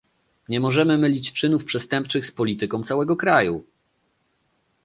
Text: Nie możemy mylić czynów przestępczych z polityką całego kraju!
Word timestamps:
Nie 0.49 0.59
możemy 0.59 0.97
mylić 0.97 1.33
czynów 1.33 1.65
przestępczych 1.65 2.25
z 2.25 2.31
polityką 2.31 2.83
całego 2.83 3.15
kraju! 3.15 3.63